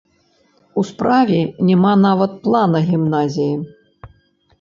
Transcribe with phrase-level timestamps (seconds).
[0.81, 1.37] У справе
[1.69, 3.53] няма нават плана гімназіі.